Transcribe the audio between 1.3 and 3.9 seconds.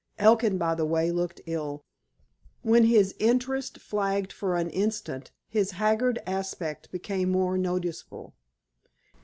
ill. When his interest